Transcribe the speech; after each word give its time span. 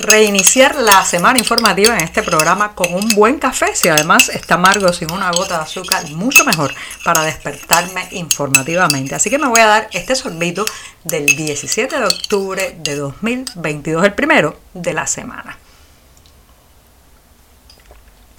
Reiniciar 0.00 0.74
la 0.74 1.04
semana 1.04 1.38
informativa 1.38 1.96
en 1.96 2.02
este 2.02 2.22
programa 2.22 2.74
con 2.74 2.92
un 2.92 3.08
buen 3.10 3.38
café. 3.38 3.74
Si 3.74 3.88
además 3.88 4.28
está 4.28 4.54
amargo 4.54 4.92
sin 4.92 5.12
una 5.12 5.30
gota 5.30 5.58
de 5.58 5.64
azúcar, 5.64 6.08
mucho 6.10 6.44
mejor 6.44 6.74
para 7.04 7.22
despertarme 7.22 8.08
informativamente. 8.12 9.14
Así 9.14 9.30
que 9.30 9.38
me 9.38 9.48
voy 9.48 9.60
a 9.60 9.66
dar 9.66 9.88
este 9.92 10.14
sorbito 10.14 10.64
del 11.04 11.26
17 11.26 11.98
de 11.98 12.04
octubre 12.04 12.76
de 12.78 12.96
2022, 12.96 14.04
el 14.04 14.14
primero 14.14 14.58
de 14.74 14.92
la 14.92 15.06
semana. 15.06 15.58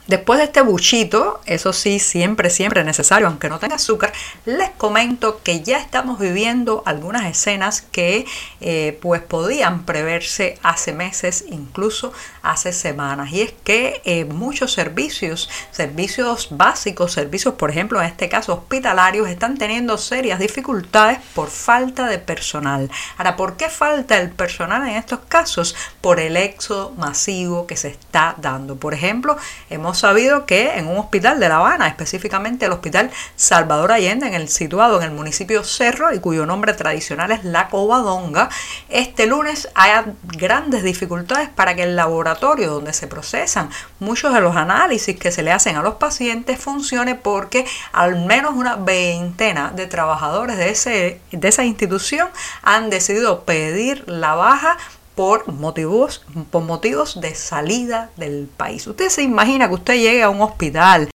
Después 0.08 0.40
de 0.40 0.46
este 0.46 0.62
buchito, 0.62 1.40
eso 1.46 1.74
sí, 1.74 2.00
siempre, 2.00 2.50
siempre 2.50 2.84
necesario, 2.84 3.28
aunque 3.28 3.50
no 3.50 3.60
tenga 3.60 3.76
azúcar, 3.76 4.12
les 4.46 4.70
comento 4.72 5.42
que 5.44 5.62
ya 5.62 5.78
estamos 5.78 6.20
viviendo 6.20 6.84
algunas 6.86 7.26
escenas 7.26 7.82
que 7.82 8.26
eh, 8.60 8.98
pues 9.02 9.22
podían 9.22 9.86
preverse 9.86 10.58
hace 10.64 10.92
meses, 10.92 11.46
incluso 11.50 12.14
hace 12.42 12.74
semanas. 12.74 13.32
Y 13.32 13.42
es 13.42 13.54
que 13.64 14.02
eh, 14.04 14.26
muchos 14.26 14.74
servicios, 14.74 15.50
servicios 15.72 16.48
básicos, 16.52 17.14
servicios, 17.14 17.54
por 17.54 17.70
ejemplo, 17.70 18.02
en 18.02 18.08
este 18.08 18.28
caso 18.28 18.54
hospitalarios, 18.54 19.30
están 19.30 19.58
teniendo 19.58 19.98
serias 19.98 20.40
dificultades 20.40 21.20
por 21.36 21.50
falta 21.50 22.08
de 22.08 22.18
personal. 22.18 22.90
Ahora, 23.18 23.36
¿por 23.36 23.56
qué 23.56 23.70
falta 23.70 24.18
el 24.18 24.32
personal 24.32 24.88
en 24.88 24.96
estos 24.96 25.20
casos? 25.28 25.76
Por 26.02 26.20
el 26.20 26.38
éxodo 26.38 26.92
masivo 26.98 27.68
que 27.68 27.78
se 27.78 27.90
está 27.90 28.36
dando. 28.38 28.76
Por 28.76 28.94
ejemplo, 28.94 29.38
hemos 29.70 29.91
sabido 29.94 30.46
que 30.46 30.78
en 30.78 30.88
un 30.88 30.98
hospital 30.98 31.40
de 31.40 31.50
La 31.50 31.58
Habana, 31.58 31.88
específicamente 31.88 32.66
el 32.66 32.72
Hospital 32.72 33.12
Salvador 33.36 33.92
Allende, 33.92 34.28
en 34.28 34.34
el, 34.34 34.50
situado 34.50 34.98
en 34.98 35.04
el 35.04 35.12
municipio 35.12 35.64
Cerro 35.64 36.14
y 36.14 36.20
cuyo 36.20 36.46
nombre 36.46 36.74
tradicional 36.74 37.32
es 37.32 37.44
La 37.44 37.70
Covadonga, 37.70 38.50
este 38.90 39.26
lunes 39.26 39.70
hay 39.76 39.92
grandes 40.24 40.84
dificultades 40.84 41.50
para 41.50 41.76
que 41.76 41.84
el 41.84 41.96
laboratorio 41.96 42.72
donde 42.72 42.94
se 42.94 43.08
procesan 43.08 43.70
muchos 44.00 44.34
de 44.34 44.42
los 44.42 44.56
análisis 44.56 45.18
que 45.18 45.32
se 45.32 45.44
le 45.44 45.52
hacen 45.52 45.76
a 45.76 45.82
los 45.82 45.96
pacientes 45.96 46.60
funcione 46.60 47.16
porque 47.16 47.66
al 47.92 48.26
menos 48.26 48.54
una 48.56 48.76
veintena 48.76 49.72
de 49.76 49.88
trabajadores 49.88 50.58
de, 50.58 50.70
ese, 50.70 51.22
de 51.32 51.48
esa 51.48 51.64
institución 51.64 52.30
han 52.62 52.90
decidido 52.90 53.44
pedir 53.44 54.04
la 54.08 54.36
baja 54.36 54.78
por 55.16 55.52
motivos, 55.52 56.24
por 56.50 56.64
motivos 56.64 57.20
de 57.20 57.36
salida 57.36 58.10
del 58.18 58.48
país. 58.58 58.88
Usted 58.88 59.10
se 59.10 59.24
imagina 59.24 59.68
que 59.68 59.76
usted 59.76 59.96
llegue 59.96 60.24
a 60.24 60.30
un 60.30 60.42
hospital 60.42 61.10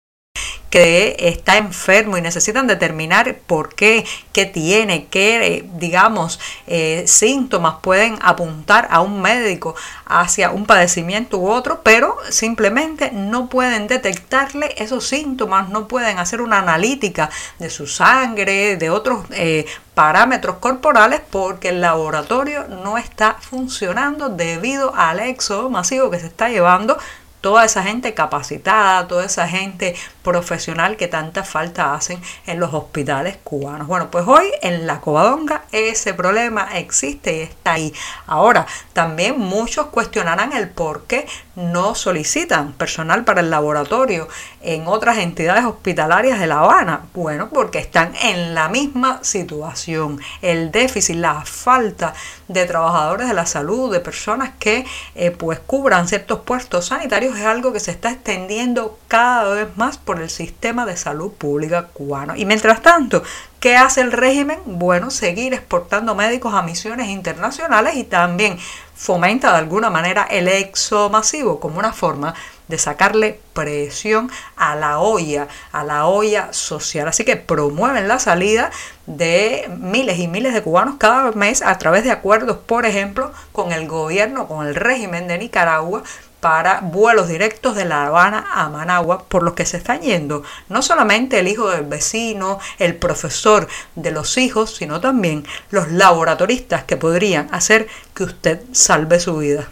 que 0.71 1.17
está 1.19 1.57
enfermo 1.57 2.17
y 2.17 2.21
necesitan 2.21 2.67
determinar 2.67 3.37
por 3.47 3.75
qué, 3.75 4.05
qué 4.33 4.47
tiene, 4.47 5.07
qué, 5.07 5.65
digamos, 5.75 6.41
eh, 6.67 7.05
síntomas 7.07 7.77
pueden 7.81 8.19
apuntar 8.21 8.89
a 8.91 9.01
un 9.01 9.23
médico 9.23 9.75
hacia 10.07 10.51
un 10.51 10.67
padecimiento 10.67 11.39
u 11.39 11.51
otro, 11.51 11.81
pero 11.83 12.17
simplemente 12.31 13.11
no 13.13 13.49
pueden 13.49 13.87
detectarle 13.87 14.75
esos 14.77 15.07
síntomas, 15.07 15.69
no 15.69 15.89
pueden 15.89 16.19
hacer 16.19 16.41
una 16.41 16.59
analítica 16.59 17.31
de 17.59 17.71
su 17.71 17.87
sangre, 17.87 18.77
de 18.77 18.91
otros 18.91 19.25
eh, 19.31 19.67
parámetros 19.95 20.57
corporales 20.59 21.21
porque 21.31 21.71
el 21.71 21.81
laboratorio 21.81 22.67
no 22.69 22.99
está 22.99 23.37
funcionando 23.41 24.29
debido 24.29 24.95
al 24.95 25.21
éxodo 25.21 25.71
masivo 25.71 26.11
que 26.11 26.21
se 26.21 26.27
está 26.27 26.49
llevando 26.49 26.99
toda 27.47 27.65
esa 27.65 27.85
gente 27.85 28.13
capacitada, 28.13 29.07
toda 29.07 29.25
esa 29.25 29.47
gente 29.47 29.95
profesional 30.25 30.97
que 30.97 31.07
tanta 31.07 31.45
falta 31.45 31.95
hacen 31.95 32.21
en 32.45 32.59
los 32.59 32.75
hospitales 32.75 33.37
cubanos. 33.45 33.87
Bueno, 33.87 34.11
pues 34.11 34.25
hoy 34.27 34.47
en 34.63 34.89
la 34.89 35.01
Covadonga 35.01 35.63
ese 35.71 36.13
problema 36.13 36.77
existe 36.77 37.37
y 37.37 37.41
está 37.43 37.75
ahí. 37.75 37.95
Ahora, 38.27 38.67
también 38.93 39.39
muchos 39.39 39.87
cuestionarán 39.87 40.53
el 40.55 40.71
por 40.71 41.05
qué 41.05 41.29
no 41.55 41.95
solicitan 41.95 42.73
personal 42.73 43.25
para 43.25 43.41
el 43.41 43.49
laboratorio 43.49 44.29
en 44.61 44.89
otras 44.89 45.19
entidades 45.19 45.65
hospitalarias 45.65 46.41
de 46.41 46.49
La 46.49 46.59
Habana. 46.59 47.07
Bueno, 47.15 47.49
porque 47.51 47.79
están 47.79 48.13
en 48.23 48.55
la 48.55 48.69
misma 48.69 49.21
situación. 49.23 50.21
El 50.43 50.73
déficit, 50.73 51.17
la 51.17 51.43
falta 51.45 52.13
de 52.49 52.67
trabajadores 52.67 53.29
de 53.29 53.35
la 53.35 53.47
salud, 53.47 53.93
de 53.93 54.01
personas 54.01 54.51
que 54.59 54.85
eh, 55.15 55.31
pues 55.31 55.61
cubran 55.61 56.09
ciertos 56.09 56.41
puestos 56.41 56.87
sanitarios 56.87 57.36
es 57.37 57.45
algo 57.45 57.73
que 57.73 57.81
se 57.81 57.91
está 57.91 58.11
extendiendo 58.11 58.99
cada 59.09 59.55
vez 59.55 59.77
más 59.77 59.99
por 59.99 60.21
el 60.21 60.31
sistema 60.31 60.87
de 60.87 60.97
salud 60.97 61.33
pública 61.33 61.89
cubano. 61.89 62.37
Y 62.37 62.45
mientras 62.45 62.83
tanto, 62.83 63.23
¿qué 63.61 63.77
hace 63.77 64.01
el 64.01 64.13
régimen? 64.13 64.59
Bueno, 64.65 65.11
seguir 65.11 65.55
exportando 65.55 66.15
médicos 66.15 66.55
a 66.55 66.63
misiones 66.63 67.09
internacionales 67.09 67.97
y 67.97 68.05
también 68.05 68.59
fomenta 68.95 69.53
de 69.53 69.59
alguna 69.59 69.91
manera 69.91 70.27
el 70.31 70.49
éxodo 70.49 71.11
masivo 71.11 71.61
como 71.61 71.79
una 71.79 71.93
forma 71.93 72.35
de 72.69 72.79
sacarle 72.79 73.41
presión 73.53 74.31
a 74.57 74.75
la 74.75 74.99
olla, 74.99 75.49
a 75.73 75.85
la 75.85 76.07
olla 76.07 76.53
social. 76.53 77.07
Así 77.07 77.25
que 77.25 77.37
promueven 77.37 78.09
la 78.09 78.19
salida 78.19 78.71
de 79.07 79.71
miles 79.79 80.19
y 80.19 80.27
miles 80.27 80.53
de 80.53 80.63
cubanos 80.63 80.97
cada 80.99 81.31
mes 81.33 81.63
a 81.63 81.79
través 81.79 82.05
de 82.05 82.11
acuerdos, 82.11 82.59
por 82.59 82.87
ejemplo, 82.87 83.33
con 83.53 83.73
el 83.73 83.87
gobierno, 83.87 84.49
con 84.49 84.67
el 84.67 84.75
régimen 84.75 85.29
de 85.29 85.39
Nicaragua, 85.39 86.03
para 86.47 86.79
vuelos 86.81 87.27
directos 87.27 87.75
de 87.75 87.85
La 87.87 88.07
Habana 88.07 88.47
a 88.53 88.69
Managua, 88.69 89.25
por 89.25 89.43
los 89.43 89.55
que 89.55 89.67
se 89.67 89.79
están 89.79 90.01
yendo 90.01 90.45
no 90.69 90.81
solamente 90.81 91.41
el 91.41 91.49
hijo 91.49 91.71
del 91.71 91.87
vecino, 91.87 92.61
el 92.79 92.95
profesor 92.95 93.67
de 93.97 94.13
los 94.13 94.39
hijos, 94.39 94.77
sino 94.77 95.01
también 95.01 95.45
los 95.71 95.91
laboratoristas 95.91 96.85
que 96.85 96.97
podrían 96.97 97.53
hacer 97.53 97.89
que 98.15 98.23
usted 98.23 98.63
salve 98.71 99.19
su 99.19 99.39
vida. 99.39 99.67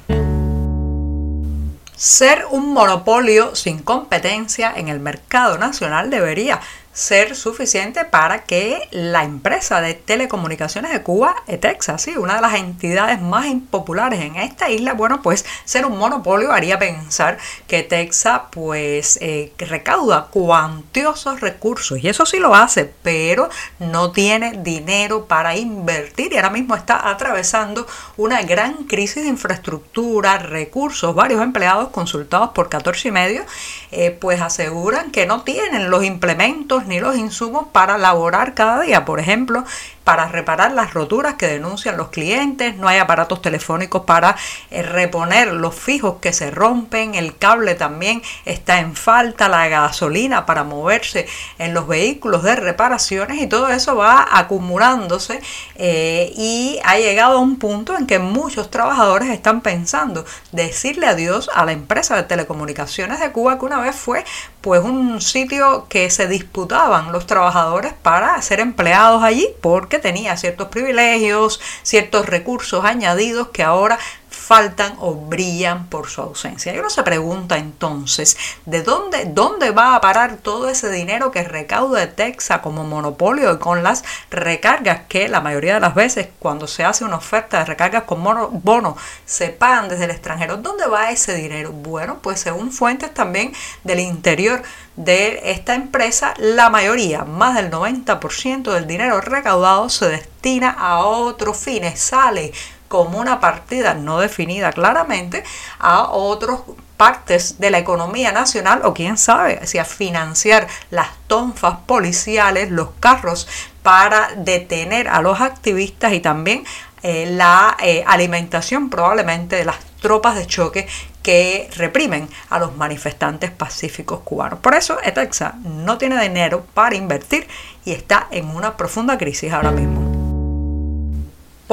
Ser 1.95 2.45
un 2.51 2.73
monopolio 2.73 3.55
sin 3.55 3.79
competencia 3.79 4.73
en 4.75 4.89
el 4.89 4.99
mercado 4.99 5.59
nacional 5.59 6.11
debería 6.11 6.61
ser 6.95 7.35
suficiente 7.35 8.05
para 8.05 8.45
que 8.45 8.89
la 8.93 9.25
empresa 9.25 9.81
de 9.81 9.95
telecomunicaciones 9.95 10.93
de 10.93 11.03
Cuba, 11.03 11.35
ETEXA, 11.49 11.99
sí, 11.99 12.17
una 12.17 12.37
de 12.37 12.41
las 12.41 12.55
entidades 12.55 13.21
más 13.21 13.47
impopulares 13.47 14.21
en 14.21 14.37
esta 14.37 14.71
isla, 14.71 14.95
bueno, 14.95 15.21
pues 15.21 15.45
ser 15.65 15.87
un 15.87 15.99
monopolio 15.99 16.53
haría 16.53 16.79
pensar 16.79 17.39
que 17.67 17.81
ETEXA 17.81 18.51
pues 18.51 19.19
eh, 19.21 19.53
recauda 19.59 20.29
cuantiosos 20.31 21.41
recursos 21.41 21.99
y 22.03 22.09
eso 22.09 22.25
sí 22.27 22.39
lo 22.39 22.55
hace, 22.55 22.91
pero 23.03 23.51
no 23.81 24.13
tiene 24.13 24.53
dinero 24.63 25.27
para 25.27 25.57
invertir 25.57 26.33
y 26.33 26.37
ahora 26.37 26.51
mismo 26.51 26.77
está 26.77 27.09
atravesando 27.11 27.89
una 28.17 28.43
gran 28.43 28.85
crisis 28.85 29.25
de 29.25 29.29
infraestructura, 29.29 30.39
recursos, 30.39 31.13
varios 31.13 31.43
empleados 31.43 31.89
consultados 31.89 32.51
por 32.51 32.69
14 32.69 33.09
y 33.09 33.11
medio, 33.11 33.45
eh, 33.91 34.13
pues 34.13 34.41
aseguran 34.41 35.11
que 35.11 35.27
no 35.27 35.43
tienen 35.43 35.91
los 35.91 36.05
implementos 36.05 36.84
ni 36.87 37.01
los 37.01 37.17
insumos 37.17 37.67
para 37.73 37.99
laborar 37.99 38.55
cada 38.55 38.81
día. 38.81 39.05
Por 39.05 39.21
ejemplo, 39.21 39.65
para 40.05 40.29
reparar 40.29 40.73
las 40.73 40.93
roturas 40.93 41.35
que 41.35 41.49
denuncian 41.49 41.97
los 41.97 42.09
clientes, 42.09 42.77
no 42.77 42.89
hay 42.89 42.99
aparatos 42.99 43.41
telefónicos 43.41 44.05
para 44.05 44.37
eh, 44.71 44.83
reponer 44.83 45.53
los 45.53 45.75
fijos 45.75 46.17
que 46.21 46.33
se 46.33 46.51
rompen, 46.51 47.15
el 47.15 47.37
cable 47.37 47.75
también 47.75 48.23
está 48.45 48.79
en 48.81 48.95
falta, 48.95 49.49
la 49.49 49.67
gasolina 49.69 50.45
para 50.47 50.63
moverse 50.63 51.27
en 51.59 51.73
los 51.73 51.89
vehículos 51.89 52.43
de 52.43 52.55
reparaciones 52.57 53.41
y 53.41 53.47
todo 53.47 53.69
eso 53.69 53.97
va 53.97 54.29
acumulándose 54.31 55.41
eh, 55.77 56.33
y 56.37 56.79
ha 56.85 56.99
llegado 56.99 57.39
a 57.39 57.41
un 57.41 57.59
punto 57.59 57.97
en 57.97 58.07
que 58.07 58.19
muchos 58.19 58.71
trabajadores 58.71 59.31
están 59.31 59.63
pensando 59.63 60.25
decirle 60.53 61.07
adiós 61.07 61.51
a 61.55 61.65
la 61.65 61.73
empresa 61.73 62.17
de 62.17 62.25
telecomunicaciones 62.25 63.21
de 63.21 63.33
Cuba 63.33 63.59
que 63.59 63.65
una 63.65 63.81
vez 63.81 63.97
fue 63.97 64.25
pues 64.61 64.83
un 64.83 65.21
sitio 65.21 65.87
que 65.89 66.11
se 66.11 66.27
disputaban 66.27 67.13
los 67.13 67.27
trabajadores 67.27 67.93
para 67.93 68.41
ser 68.43 68.61
empleados 68.61 69.23
allí 69.23 69.49
porque 69.61 69.94
tenía 69.99 70.37
ciertos 70.37 70.69
privilegios, 70.69 71.61
ciertos 71.83 72.27
recursos 72.27 72.85
añadidos 72.85 73.49
que 73.49 73.63
ahora 73.63 73.99
faltan 74.35 74.95
o 75.01 75.15
brillan 75.15 75.87
por 75.87 76.09
su 76.09 76.21
ausencia. 76.21 76.75
Y 76.75 76.79
uno 76.79 76.91
se 76.91 77.03
pregunta 77.03 77.57
entonces, 77.57 78.37
¿de 78.67 78.83
dónde, 78.83 79.25
dónde 79.27 79.71
va 79.71 79.95
a 79.95 80.01
parar 80.01 80.37
todo 80.37 80.69
ese 80.69 80.91
dinero 80.91 81.31
que 81.31 81.45
recauda 81.45 82.11
Texas 82.11 82.61
como 82.61 82.85
monopolio 82.85 83.53
y 83.53 83.59
con 83.59 83.83
las 83.83 84.05
recargas 84.31 85.03
que 85.09 85.29
la 85.29 85.41
mayoría 85.41 85.75
de 85.75 85.81
las 85.81 85.95
veces 85.95 86.29
cuando 86.39 86.67
se 86.67 86.85
hace 86.85 87.05
una 87.05 87.17
oferta 87.17 87.61
de 87.61 87.65
recargas 87.65 88.05
con 88.05 88.23
bono 88.63 88.97
se 89.25 89.49
pagan 89.49 89.89
desde 89.89 90.05
el 90.05 90.11
extranjero? 90.11 90.57
¿Dónde 90.59 90.87
va 90.87 91.11
ese 91.11 91.35
dinero? 91.35 91.73
Bueno, 91.73 92.19
pues 92.21 92.41
según 92.41 92.73
fuentes 92.73 93.13
también 93.15 93.53
del 93.85 94.01
interior 94.01 94.63
de 94.97 95.41
esta 95.51 95.75
empresa, 95.75 96.35
la 96.39 96.71
mayoría, 96.71 97.25
más 97.25 97.55
del 97.57 97.71
90% 97.71 98.73
del 98.73 98.87
dinero 98.87 99.21
recaudado 99.21 99.89
se 99.89 100.09
destina 100.09 100.71
a 100.71 100.99
otros 101.01 101.57
fines, 101.57 101.99
sale 102.01 102.53
como 102.95 103.19
una 103.19 103.41
partida 103.41 103.95
no 103.95 104.21
definida 104.21 104.71
claramente 104.71 105.43
a 105.81 106.11
otras 106.11 106.61
partes 106.97 107.59
de 107.59 107.73
la 107.73 107.79
economía 107.79 108.31
nacional 108.31 108.83
o 108.85 108.95
quién 108.95 109.19
sabe 109.19 109.67
si 109.67 109.79
a 109.79 109.85
financiar 109.85 110.69
las 110.91 111.09
tonfas 111.27 111.79
policiales, 111.87 112.71
los 112.71 112.91
carros 113.01 113.49
para 113.83 114.29
detener 114.37 115.09
a 115.09 115.23
los 115.23 115.41
activistas 115.41 116.13
y 116.13 116.21
también 116.21 116.63
eh, 117.03 117.27
la 117.33 117.77
eh, 117.83 118.05
alimentación 118.07 118.91
probablemente 118.91 119.57
de 119.57 119.65
las 119.65 119.81
tropas 120.01 120.37
de 120.37 120.47
choque 120.47 120.87
que 121.21 121.69
reprimen 121.75 122.29
a 122.49 122.61
los 122.61 122.77
manifestantes 122.77 123.51
pacíficos 123.51 124.21
cubanos. 124.21 124.61
Por 124.61 124.77
eso 124.77 124.99
Etexa 125.03 125.57
no 125.65 125.99
tiene 125.99 126.23
dinero 126.23 126.65
para 126.75 126.95
invertir 126.95 127.49
y 127.85 127.91
está 127.91 128.29
en 128.31 128.51
una 128.51 128.77
profunda 128.77 129.19
crisis 129.19 129.53
ahora 129.53 129.73
mismo. 129.73 130.14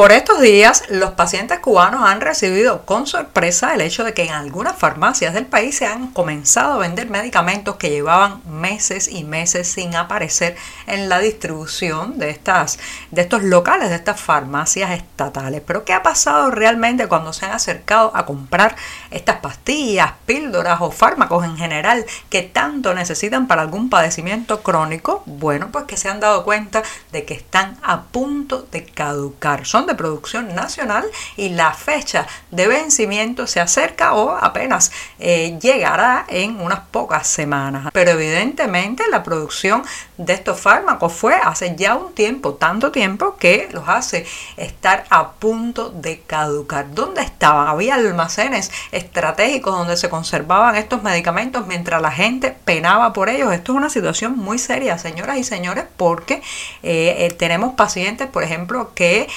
Por 0.01 0.11
estos 0.11 0.41
días, 0.41 0.85
los 0.89 1.11
pacientes 1.11 1.59
cubanos 1.59 2.01
han 2.03 2.21
recibido 2.21 2.87
con 2.87 3.05
sorpresa 3.05 3.75
el 3.75 3.81
hecho 3.81 4.03
de 4.03 4.15
que 4.15 4.23
en 4.23 4.31
algunas 4.31 4.75
farmacias 4.75 5.35
del 5.35 5.45
país 5.45 5.77
se 5.77 5.85
han 5.85 6.07
comenzado 6.07 6.73
a 6.73 6.77
vender 6.79 7.07
medicamentos 7.11 7.75
que 7.75 7.91
llevaban 7.91 8.41
meses 8.49 9.07
y 9.07 9.23
meses 9.23 9.67
sin 9.67 9.95
aparecer 9.95 10.55
en 10.87 11.07
la 11.07 11.19
distribución 11.19 12.17
de, 12.17 12.31
estas, 12.31 12.79
de 13.11 13.21
estos 13.21 13.43
locales, 13.43 13.89
de 13.89 13.95
estas 13.95 14.19
farmacias 14.19 14.89
estatales. 14.89 15.61
Pero 15.63 15.85
¿qué 15.85 15.93
ha 15.93 16.01
pasado 16.01 16.49
realmente 16.49 17.05
cuando 17.05 17.31
se 17.31 17.45
han 17.45 17.51
acercado 17.51 18.11
a 18.15 18.25
comprar 18.25 18.75
estas 19.11 19.35
pastillas, 19.35 20.13
píldoras 20.25 20.81
o 20.81 20.89
fármacos 20.89 21.45
en 21.45 21.57
general 21.57 22.07
que 22.31 22.41
tanto 22.41 22.95
necesitan 22.95 23.45
para 23.45 23.61
algún 23.61 23.91
padecimiento 23.91 24.63
crónico? 24.63 25.21
Bueno, 25.27 25.69
pues 25.71 25.85
que 25.85 25.95
se 25.95 26.09
han 26.09 26.19
dado 26.19 26.43
cuenta 26.43 26.81
de 27.11 27.23
que 27.23 27.35
están 27.35 27.77
a 27.83 28.01
punto 28.05 28.65
de 28.71 28.83
caducar. 28.83 29.67
Son 29.67 29.90
de 29.91 29.95
producción 29.95 30.55
nacional 30.55 31.05
y 31.37 31.49
la 31.49 31.73
fecha 31.73 32.25
de 32.49 32.67
vencimiento 32.67 33.47
se 33.47 33.59
acerca 33.59 34.13
o 34.13 34.31
apenas 34.31 34.91
eh, 35.19 35.57
llegará 35.61 36.25
en 36.27 36.59
unas 36.59 36.79
pocas 36.91 37.27
semanas. 37.27 37.89
Pero 37.93 38.11
evidentemente 38.11 39.03
la 39.09 39.23
producción 39.23 39.83
de 40.17 40.33
estos 40.33 40.59
fármacos 40.59 41.13
fue 41.13 41.35
hace 41.35 41.75
ya 41.75 41.95
un 41.95 42.13
tiempo, 42.13 42.53
tanto 42.53 42.91
tiempo 42.91 43.35
que 43.37 43.69
los 43.71 43.87
hace 43.87 44.25
estar 44.57 45.05
a 45.09 45.31
punto 45.31 45.89
de 45.89 46.21
caducar. 46.21 46.93
¿Dónde 46.93 47.21
estaban? 47.21 47.67
Había 47.67 47.95
almacenes 47.95 48.71
estratégicos 48.91 49.75
donde 49.75 49.97
se 49.97 50.09
conservaban 50.09 50.75
estos 50.75 51.03
medicamentos 51.03 51.67
mientras 51.67 52.01
la 52.01 52.11
gente 52.11 52.55
penaba 52.65 53.13
por 53.13 53.29
ellos. 53.29 53.51
Esto 53.53 53.73
es 53.73 53.77
una 53.77 53.89
situación 53.89 54.37
muy 54.37 54.59
seria, 54.59 54.97
señoras 54.97 55.37
y 55.37 55.43
señores, 55.43 55.85
porque 55.97 56.35
eh, 56.83 57.15
eh, 57.19 57.35
tenemos 57.37 57.73
pacientes, 57.73 58.27
por 58.27 58.43
ejemplo, 58.43 58.91
que 58.93 59.27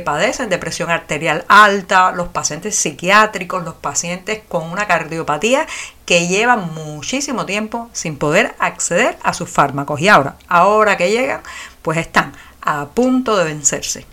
padecen 0.00 0.48
de 0.48 0.58
presión 0.58 0.90
arterial 0.90 1.44
alta, 1.48 2.12
los 2.12 2.28
pacientes 2.28 2.76
psiquiátricos, 2.76 3.64
los 3.64 3.74
pacientes 3.74 4.40
con 4.48 4.70
una 4.70 4.86
cardiopatía 4.86 5.66
que 6.06 6.26
llevan 6.26 6.74
muchísimo 6.74 7.46
tiempo 7.46 7.88
sin 7.92 8.16
poder 8.18 8.54
acceder 8.58 9.16
a 9.22 9.32
sus 9.34 9.50
fármacos 9.50 10.00
y 10.00 10.08
ahora, 10.08 10.36
ahora 10.48 10.96
que 10.96 11.10
llegan, 11.10 11.42
pues 11.82 11.98
están 11.98 12.32
a 12.62 12.86
punto 12.86 13.36
de 13.36 13.44
vencerse. 13.44 14.06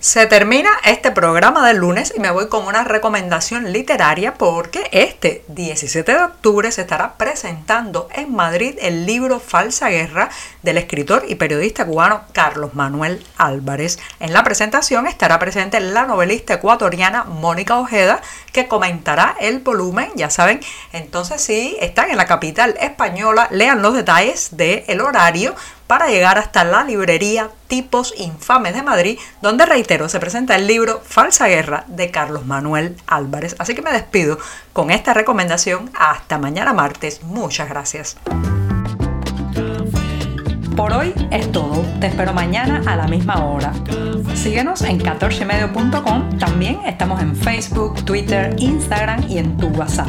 Se 0.00 0.26
termina 0.26 0.70
este 0.84 1.10
programa 1.10 1.66
del 1.66 1.78
lunes 1.78 2.14
y 2.16 2.20
me 2.20 2.30
voy 2.30 2.46
con 2.46 2.64
una 2.68 2.84
recomendación 2.84 3.72
literaria 3.72 4.34
porque 4.34 4.88
este 4.92 5.44
17 5.48 6.12
de 6.12 6.22
octubre 6.22 6.70
se 6.70 6.82
estará 6.82 7.14
presentando 7.14 8.08
en 8.14 8.32
Madrid 8.32 8.78
el 8.80 9.06
libro 9.06 9.40
Falsa 9.40 9.88
Guerra 9.88 10.30
del 10.62 10.78
escritor 10.78 11.24
y 11.26 11.34
periodista 11.34 11.84
cubano 11.84 12.20
Carlos 12.30 12.74
Manuel 12.74 13.26
Álvarez. 13.38 13.98
En 14.20 14.32
la 14.32 14.44
presentación 14.44 15.08
estará 15.08 15.40
presente 15.40 15.80
la 15.80 16.06
novelista 16.06 16.54
ecuatoriana 16.54 17.24
Mónica 17.24 17.76
Ojeda 17.76 18.22
que 18.52 18.68
comentará 18.68 19.34
el 19.40 19.58
volumen, 19.58 20.12
ya 20.14 20.30
saben, 20.30 20.60
entonces 20.92 21.40
si 21.40 21.76
están 21.80 22.08
en 22.10 22.18
la 22.18 22.26
capital 22.26 22.76
española, 22.80 23.48
lean 23.50 23.82
los 23.82 23.94
detalles 23.94 24.56
del 24.56 25.00
horario 25.00 25.56
para 25.88 26.08
llegar 26.08 26.38
hasta 26.38 26.62
la 26.62 26.84
librería 26.84 27.50
Tipos 27.66 28.14
Infames 28.18 28.74
de 28.74 28.82
Madrid, 28.82 29.18
donde 29.42 29.66
reitero, 29.66 30.08
se 30.08 30.20
presenta 30.20 30.54
el 30.54 30.68
libro 30.68 31.00
Falsa 31.04 31.48
Guerra 31.48 31.84
de 31.88 32.12
Carlos 32.12 32.46
Manuel 32.46 32.96
Álvarez. 33.08 33.56
Así 33.58 33.74
que 33.74 33.82
me 33.82 33.90
despido 33.90 34.38
con 34.72 34.92
esta 34.92 35.14
recomendación. 35.14 35.90
Hasta 35.98 36.38
mañana 36.38 36.72
martes. 36.72 37.22
Muchas 37.22 37.68
gracias. 37.68 38.16
Por 40.76 40.92
hoy 40.92 41.12
es 41.32 41.50
todo. 41.50 41.84
Te 41.98 42.06
espero 42.06 42.32
mañana 42.32 42.82
a 42.86 42.94
la 42.94 43.08
misma 43.08 43.44
hora. 43.44 43.72
Síguenos 44.34 44.82
en 44.82 45.00
14medio.com. 45.00 46.38
También 46.38 46.80
estamos 46.86 47.20
en 47.20 47.34
Facebook, 47.34 48.04
Twitter, 48.04 48.54
Instagram 48.58 49.28
y 49.28 49.38
en 49.38 49.56
tu 49.56 49.66
WhatsApp. 49.68 50.08